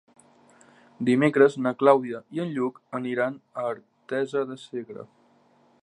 Dimecres 1.09 1.57
na 1.65 1.73
Clàudia 1.83 2.21
i 2.37 2.41
en 2.45 2.55
Lluc 2.55 2.81
aniran 3.01 3.39
a 3.61 3.67
Artesa 3.75 4.45
de 4.53 4.59
Segre. 4.67 5.07